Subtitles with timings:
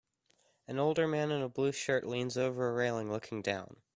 [0.67, 3.83] An older man in a blue shirt leans over a railing looking down.